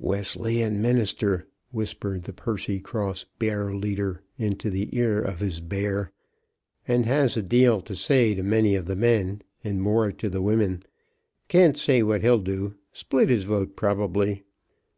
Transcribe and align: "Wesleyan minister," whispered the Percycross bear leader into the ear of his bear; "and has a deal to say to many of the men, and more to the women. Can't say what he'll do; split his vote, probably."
"Wesleyan 0.00 0.80
minister," 0.80 1.46
whispered 1.70 2.22
the 2.22 2.32
Percycross 2.32 3.26
bear 3.38 3.74
leader 3.74 4.22
into 4.38 4.70
the 4.70 4.88
ear 4.98 5.20
of 5.20 5.40
his 5.40 5.60
bear; 5.60 6.12
"and 6.88 7.04
has 7.04 7.36
a 7.36 7.42
deal 7.42 7.82
to 7.82 7.94
say 7.94 8.34
to 8.34 8.42
many 8.42 8.74
of 8.74 8.86
the 8.86 8.96
men, 8.96 9.42
and 9.62 9.82
more 9.82 10.10
to 10.10 10.30
the 10.30 10.40
women. 10.40 10.82
Can't 11.48 11.76
say 11.76 12.02
what 12.02 12.22
he'll 12.22 12.38
do; 12.38 12.74
split 12.90 13.28
his 13.28 13.44
vote, 13.44 13.76
probably." 13.76 14.44